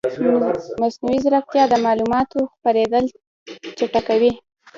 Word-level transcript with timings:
مصنوعي 0.81 1.19
ځیرکتیا 1.23 1.63
د 1.69 1.73
معلوماتو 1.85 2.39
خپرېدل 2.53 3.05
چټکوي. 3.77 4.31